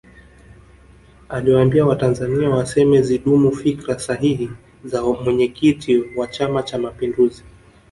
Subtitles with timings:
[1.29, 4.49] aliwaambia watanzania waseme zidumu fikra sahihi
[4.85, 7.43] za mwenyekiti wa chama cha mapinduzi